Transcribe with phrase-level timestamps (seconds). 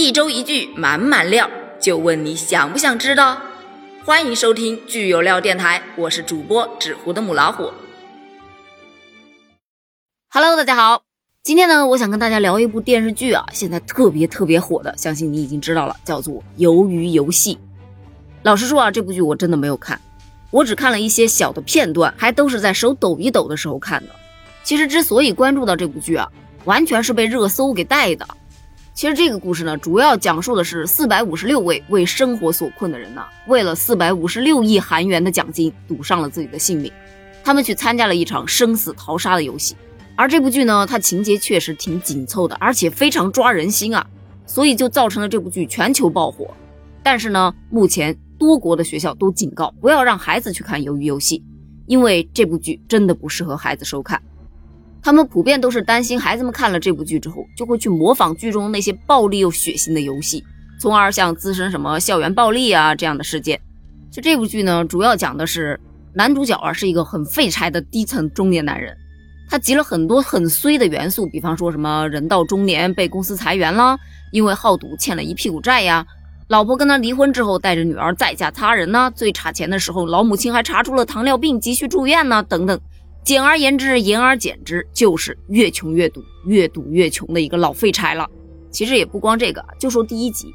[0.00, 1.50] 一周一句满满料，
[1.80, 3.36] 就问你想不想知道？
[4.04, 7.72] 欢迎收听剧有料电台，我是主播纸糊的母老虎。
[10.28, 11.02] Hello，大家好，
[11.42, 17.56] 今天呢，我想跟大家聊一部电视剧啊，现在特别特别火的，相信你已经知道了，叫做《鱿鱼游戏》。
[18.44, 20.00] 老实说啊，这部剧我真的没有看，
[20.52, 24.14] 我只看了一些小的片段，还都是在手抖一抖的时候看的。
[24.62, 26.30] 其实之所以关注到这部剧啊，
[26.66, 28.24] 完全是被热搜给带的。
[28.98, 36.90] 其实这个故事呢，主要讲述的是四百五十六位为生活所困的人呢，为了四百五十六亿韩元的奖金，赌上了自己的性命。
[37.44, 39.76] 他们去参加了一场生死淘沙的游戏。
[40.16, 44.04] 而这部剧呢，它情节确实挺紧凑的，而且非常抓人心啊，
[44.44, 46.52] 所以就造成了这部剧全球爆火。
[47.00, 51.38] 但是呢，目前多国的学校都警告不要让孩子去看《鱿鱼游戏》，
[51.86, 54.20] 因为这部剧真的不适合孩子收看。
[55.08, 60.44] 他们普遍都是担心孩子们看了这部剧之后，就会去模仿剧中那些暴力又血腥的游戏，
[60.78, 63.58] 从而像滋生什么校园暴力啊这样的事件。
[64.12, 65.80] 就这部剧呢，主要讲的是
[66.12, 68.94] 男主角啊是一个很废柴的低层中年男人，
[69.48, 73.96] 他集了很多很衰的元素，比方说什么人到中年被公司裁员了，
[74.30, 76.06] 因为好赌欠了一屁股债呀，
[76.48, 82.78] 老婆跟他离婚之后带着女儿再嫁他人呢，最差钱的时候老母亲还查出了糖尿病，急需住院呢，等等。
[83.24, 88.28] 简而言之，言而简之，就是越穷越赌，越赌越穷的一个老废柴了。
[88.70, 90.54] 其实也不光这个，就说第一集，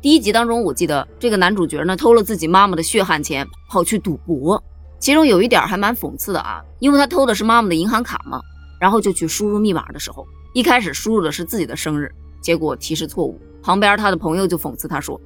[0.00, 4.62] 第一集当中，我记得这个男主角呢偷了自己妈妈的血汗钱，跑去赌博。
[5.00, 8.40] 其中有一点还蛮讽刺的啊，因为他偷的是妈妈的银行卡嘛，
[8.80, 12.10] 然后就去输入密码的时候，一开始输入的是自己的生日，
[12.40, 15.20] 结果提示错误，旁边他的朋友就讽刺他说：“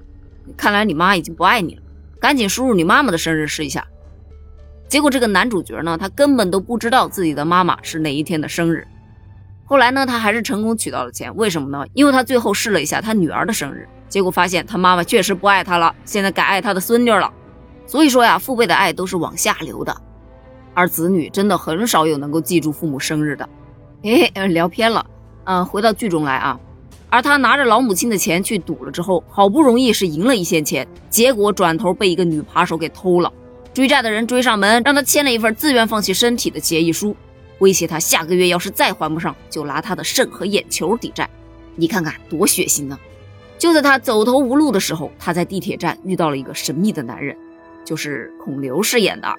[0.56, 1.82] 看来你妈已经不爱你了，
[2.18, 3.86] 赶紧输入你妈妈的生日试一下。”
[4.89, 8.86] 结果这个男主角呢，他根本都不知道自己的妈妈是哪一天的生日。
[9.67, 11.34] 后来呢，他还是成功取到了钱。
[11.36, 11.84] 为什么呢？
[11.92, 17.30] 因为他最后试了一下他女儿的生日，结果发现他妈妈确实不爱他了，现在改爱他的孙女了。
[17.86, 19.95] 所以说呀，父辈的爱都是往下流的，
[20.73, 23.46] 而子女真的很少有能够记住父母生日的。
[24.05, 25.05] 哎，聊偏了，
[25.45, 26.58] 嗯，回到剧中来啊。
[27.11, 33.30] 而他拿着老母亲的钱去赌了之后，好不容易是赢了一些钱，结果转头被一个女扒手给偷了。
[33.78, 37.16] 追债的人追上门，让他签了一份自愿放弃身体的协议书，
[37.61, 41.30] 威胁他下个月要是再还不上，就拿他的肾和眼球抵债。
[41.77, 42.98] 你看看多血腥呢！
[43.56, 47.36] 就在他走投无路的时候，他在地铁站遇到了一个神秘的男人，
[47.84, 49.33] 就是孔刘饰演的。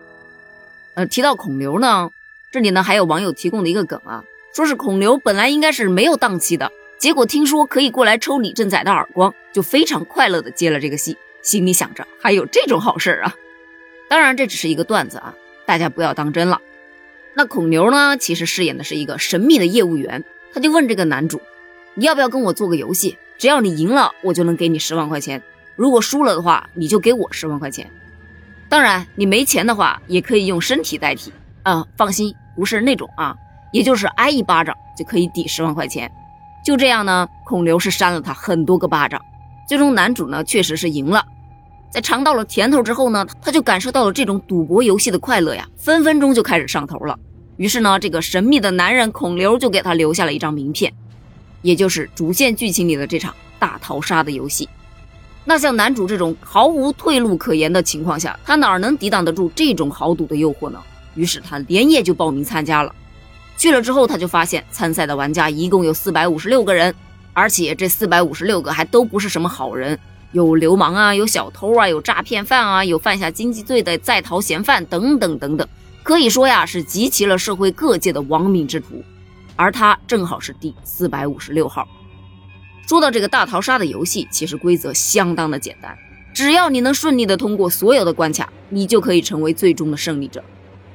[0.94, 2.10] 呃，提到孔刘呢，
[2.50, 4.24] 这里呢还有网友提供的一个梗啊，
[4.56, 13.36] 说是孔刘本来应该是没有档期的，结果听说可以过来抽李正宰的耳光，就非常快乐的接了这个戏，心里想着还有这种好事啊。
[14.10, 16.60] 当然，这只是一个段子啊，大家不要当真了。
[17.36, 21.40] 那孔刘呢，其实饰演的是一个神秘的业务员，他就问这个男主
[21.94, 23.18] ：“你要不要跟我做个游戏？
[23.38, 25.40] 只要你赢了，我就能给你十万块钱；
[25.76, 27.90] 如果输了的话，你就给我十万块钱。
[28.68, 31.32] 当然，你没钱的话，也可以用身体代替。
[31.64, 33.36] 啊，放心，不是那种啊，
[33.72, 36.12] 也就是挨一巴掌就可以抵十万块钱。
[36.66, 39.22] 就这样呢，孔刘是扇了他很多个巴掌，
[39.68, 41.24] 最终男主呢，确实是赢了。”
[41.92, 47.18] 在尝到了甜头之后呢，他就感受到了这种赌博游戏的快乐呀，分分钟就开始上头了。
[47.58, 50.94] 于是呢，这个神秘的男人孔刘就给他留下了一张名片，
[51.62, 54.70] 也就是主线剧情里的这场大逃杀的游戏。
[55.46, 60.80] 那像男主这种毫无退路可言的情况下，他哪能抵挡得住这种豪赌的诱惑呢？
[61.16, 62.94] 于是他连夜就报名参加了。
[63.58, 66.94] 去了之后，他就发现参赛的玩家一共有四百五十六个人，
[67.34, 70.00] 而且这四百五十六个还都不是什么好人。
[70.32, 75.68] 有流氓啊，有小偷啊，有诈骗犯啊，有犯下经济罪的在逃嫌犯等等等等，
[76.04, 79.04] 可以说呀是集齐了社会各界的亡命之徒，
[79.56, 81.88] 而他正好是第四百五十六号。
[82.88, 85.98] 说到这个大逃杀的游戏，其实规则相当的简单，
[86.34, 90.44] 只要你能顺利的通过所有的关卡，你就可以成为最终的胜利者。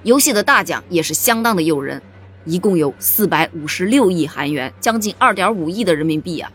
[0.05, 2.01] 游戏的大奖也是相当的诱人，
[2.45, 6.53] 一共有四百五十六亿韩元，将近二点五亿的人民币啊。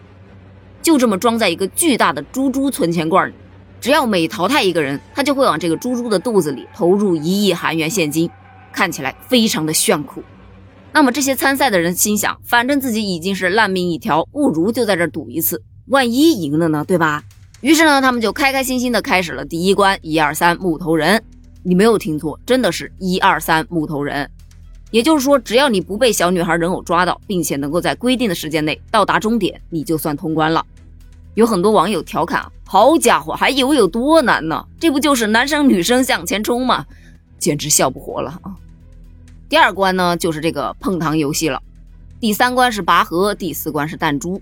[0.89, 3.33] 就这么装在一个巨大的猪猪存钱罐里，
[3.79, 8.27] 只要每淘汰一个人，他就会往这个猪猪的肚子里投入一亿韩元现金，
[8.71, 10.23] 看起来非常的炫酷。
[10.91, 17.23] 那么这些参赛的人心想，反正自己已经是烂命一条，不如就在这赌一次，万一赢了呢，对吧？
[17.61, 21.23] 于是呢，他们就开开心心的开始了第一关，一二三木头人。
[21.61, 24.27] 你没有听错，真的是一二三木头人。
[24.89, 30.65] 也就是说，只要你不被小女孩人偶抓到，并且能够在规定的时间内到达终点，你就算通关了。
[31.39, 34.67] 有很多网友调侃，好家伙，还以为有多难呢？
[34.77, 36.85] 这不就是男生女生向前冲吗？
[37.39, 38.53] 简直笑不活了啊！
[39.47, 41.63] 第二关呢，就是这个碰糖游戏了。
[42.19, 44.41] 第三关是拔河，第四关是弹珠。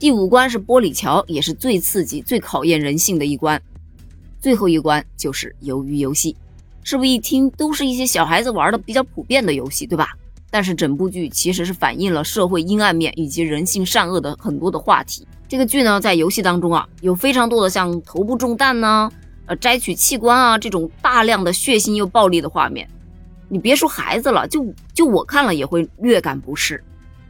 [0.00, 3.62] 第五关是玻璃桥，也是最刺激、最考验人性的一关。
[4.40, 6.34] 最后一关就是鱿鱼游戏，
[6.82, 10.08] 是不是一听都是一些小孩子玩的比较普遍的游戏，对吧？
[10.50, 15.24] 但是整部剧其实是反映了社会阴暗面以及人性善恶的很多的话题。
[15.52, 19.12] 这个剧呢，在游戏当中啊，有非常多的像头部中弹呢，
[19.44, 22.88] 呃，摘取器官啊这种大量的血腥又暴力的画面。
[23.50, 24.64] 你别说孩子了，就
[24.94, 26.82] 就我看了也会略感不适。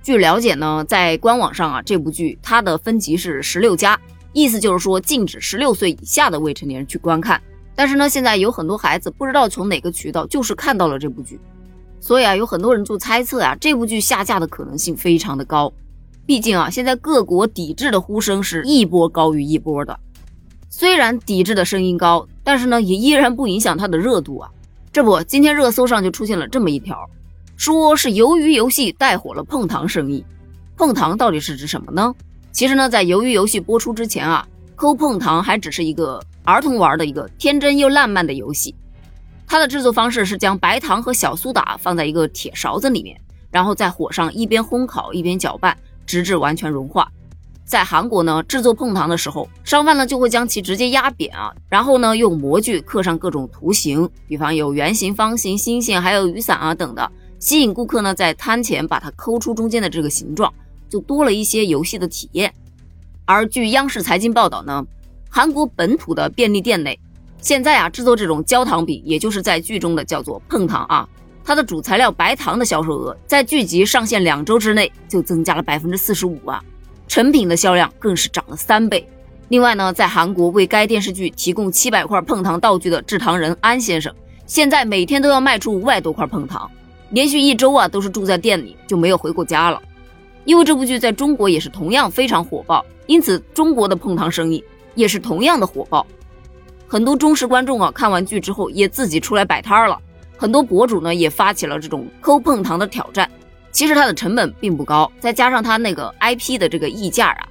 [0.05, 3.99] 据了解呢，在官网上啊，这部剧它的分级是十六加。
[4.33, 7.43] 意思就是说，禁止十六岁以下的未成年人去观看。
[7.75, 11.41] 但是呢，现在有很多孩子不知道从哪个渠道，就是看到了这部剧，
[11.99, 15.73] 所以啊，有很多人就猜测啊，这部剧下架的可能性非常的高。
[16.25, 19.99] 毕竟啊，现在各国抵制的呼声是一波高于一波的。
[20.71, 24.49] 虽然抵制的声音高，但是呢，也依然不影响它的热度啊。
[24.93, 27.09] 这不，今天热搜上就出现了这么一条，
[27.57, 30.25] 说是鱿鱼游戏带火了碰糖生意。
[30.77, 32.15] 碰糖到底是指什么呢？
[32.53, 34.47] 其实呢，在鱿鱼游戏播出之前啊，
[34.77, 38.75] 抠碰糖还只是一个儿童玩的一个天真又浪漫的游戏。
[39.47, 43.21] 它的制作方式是将白糖和小苏打放在一个铁勺子里面，
[43.51, 45.77] 然后在火上一边烘烤一边搅拌，
[46.13, 47.11] 直至完全融化。
[47.65, 60.53] 在韩国呢，制作碰糖的时候，商贩呢就会将其直接压扁啊，然后呢用模具刻上各种图形，比方有圆形、方形、星星，还有雨伞啊等的，吸引顾客呢在摊前把它抠出中间的这个形状。
[60.91, 62.53] 就多了一些游戏的体验，
[63.25, 64.85] 而据央视财经报道呢，
[65.31, 67.01] 韩国本土的便利店内，
[67.41, 71.09] 现在啊制作这种焦糖饼，也就是在剧中的叫做碰糖啊，
[71.45, 76.63] 它的主材料白糖的销售额，在剧集上线两周之内就增加了百分之四十五啊，
[77.09, 79.09] 成品的销量更是涨了三倍。
[79.49, 84.15] 另外呢，在韩国为该电视剧提供七百块碰糖道具的制糖人安先生，
[84.47, 86.71] 现在每天都要卖出五百多块碰糖，
[87.11, 89.83] 连续一周啊都是住在店里，就没有回过家了。
[90.45, 96.07] 因为这部剧在中国也是同样非常火爆，因此中国的碰糖生意也是同样的火爆。
[96.89, 99.99] 很多忠实观众啊，看完剧之后也自己出来摆摊了。
[100.43, 103.31] 很多博主呢也发起了这种抠碰糖的挑战。
[103.71, 107.47] 其实它的成本并不高，再加上它那个 IP 的这个溢价啊，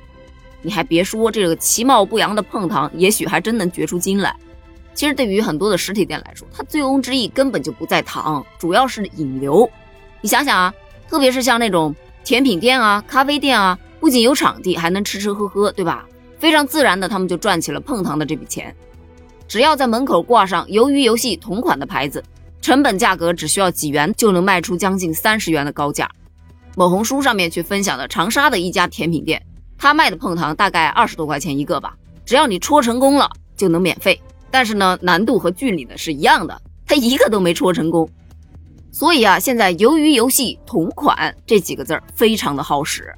[0.62, 4.36] 你还别说，这个其貌不扬的碰糖，也许还真能掘出金来。
[4.94, 9.68] 其实对于很多的实体店来说，它醉翁之意根本就不在糖，主要是引流。
[10.20, 10.74] 你想想啊，
[11.08, 11.96] 特别是像那种。
[12.24, 16.06] 甜品店啊，咖啡店啊，不仅有场地，还能吃吃喝喝，对吧？
[16.38, 18.76] 非常自然的，他们就赚起了碰糖的这笔钱。
[19.48, 22.24] 只要在门口挂上“鱿鱼游戏同款”的牌子，
[22.62, 26.10] 成本价格只需要几元就能卖出将近三十元的高价。
[26.78, 29.42] 某红书上面去分享的长沙的一家甜品店，
[29.78, 34.22] 他卖的碰糖大概二十多块钱一个吧，只要你戳成功了就能免费。
[34.50, 38.08] 但是呢，难度和剧里的是一样的，他一个都没戳成功。
[38.92, 43.14] 所以啊，现在由于游戏同款这几个字儿非常的好使，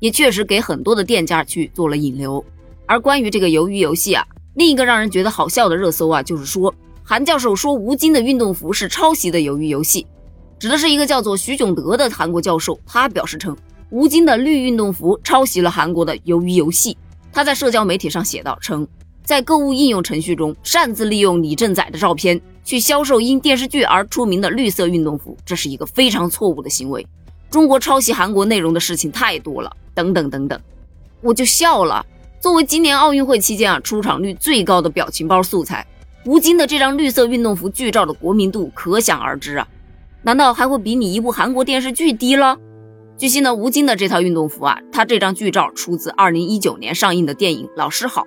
[0.00, 2.44] 也确实给很多的店家去做了引流。
[2.86, 6.74] 而关于这个鱿鱼游戏啊，另一个让人觉得好笑的热搜啊，就是说
[7.10, 10.06] 韩教授说吴京的运动服是抄袭的鱿鱼游戏，
[10.58, 13.56] 指的是一个叫做徐炯德的韩国教授，他表示称
[13.88, 16.94] 吴京的绿运动服抄袭了韩国的鱿鱼游戏。
[17.32, 18.86] 他在社交媒体上写道称。
[19.24, 27.06] 在购物应用程序中擅自利用李正宰的照片去销售因电视剧而出名的绿色运动服，这是一个非常错误的行为。
[27.50, 30.60] 中国抄袭韩国内容的事情太多了，等等等等，
[31.22, 32.04] 我就笑了。
[32.38, 35.86] 作为今年奥运会期间啊出场率最高的表情包素材，
[36.24, 39.68] 吴京的这张绿色运动服剧照的国民度可想而知啊，
[40.22, 42.58] 难道还会比你一部韩国电视剧低了？
[43.16, 48.22] 据悉呢，吴京的这套运动服啊，他这张剧照出自2019年上映的电影《老师好》。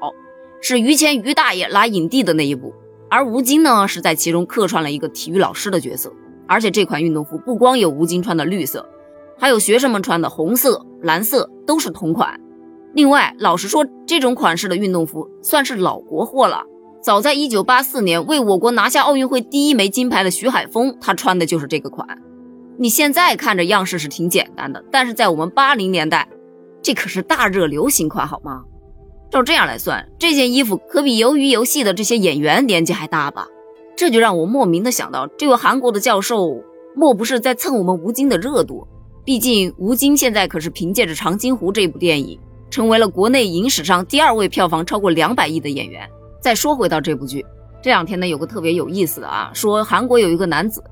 [0.63, 2.73] 是于谦于大爷拿影帝的那一部，
[3.09, 6.13] 而吴京呢是在其中客串了一个体育老师的角色。
[6.47, 8.87] 而且这款运动服不光有吴京穿的绿色，
[9.39, 12.39] 还有学生们穿的红色、蓝色，都是同款。
[12.93, 16.63] 另外，老实说，这种款式的运动服算是老国货了。
[17.01, 22.07] 早在1984年为我国拿下奥运会第一枚金牌的徐海峰，他穿的就是这个款。
[22.77, 26.29] 你现在看着样式是挺简单的，但是在我们80年代，
[26.83, 28.63] 这可是大热流行款，好吗？
[29.31, 33.47] 照这样来算，这件衣服可比鱿鱼游戏的这些演员年纪还大吧？
[33.97, 36.61] 这就让我莫名的想到，这位韩国的教授
[36.95, 38.87] 莫不是在蹭我们吴京的热度？
[39.25, 42.39] 毕竟吴京现在可是凭借着《长津湖》这部电影，
[42.69, 46.07] 成为了国内影史上第二位票房超过两百亿的演员。
[46.41, 47.45] 再说回到这部剧，
[47.83, 50.83] 这两天呢有个特别有意思的啊，说韩国有一个男子，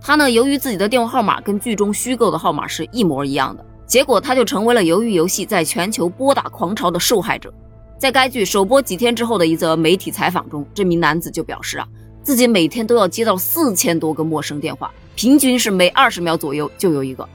[0.00, 7.54] 他呢由于自己的电话号码跟剧中虚构的号码是一模一样的，结果他就成为了鱿鱼游戏在全球拨打狂潮的受害者。
[7.96, 11.86] 在该剧首播几天之后的一则媒体采访中，这名男子就表示啊，
[12.20, 17.26] 自己每天都要接到四千多个陌生电话，平均是每二十秒左右就有一个。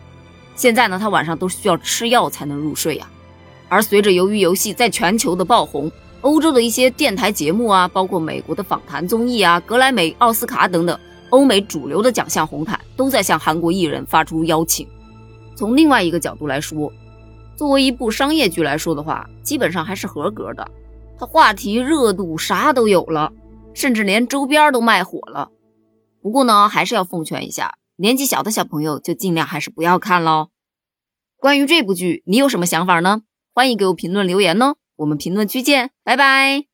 [0.55, 3.09] 现在呢，他晚上都需要吃药才能入睡呀。
[3.69, 5.89] 而随着《鱿鱼游戏》在全球的爆红，
[6.21, 10.99] 欧洲的一些电台节目啊，包括美国的访谈综艺啊、格莱美、奥斯卡等等，
[11.29, 14.87] 欧美主流的奖项红毯都在向韩国艺人发出邀请。
[15.55, 16.91] 从另外一个角度来说，
[17.55, 20.69] 作为一部商业剧来说的话，基本上还是合格的。
[21.17, 23.31] 它话题热度啥都有了，
[23.73, 25.49] 甚至连周边都卖火了。
[26.21, 30.49] 不过呢，还是要奉劝一下，年纪小的小朋友就尽量还是不要看喽。
[31.37, 33.21] 关于这部剧，你有什么想法呢？
[33.53, 34.75] 欢迎给我评论留言哦。
[35.01, 36.65] 我们评论区见，拜拜。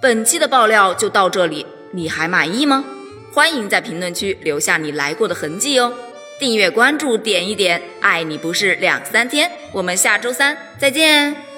[0.00, 2.84] 本期的爆料就到这里，你还满意吗？
[3.32, 5.94] 欢迎在评论区留下你来过的痕迹哦。
[6.38, 9.50] 订阅关注点一点，爱你不是两三天。
[9.72, 11.51] 我们下周三再见。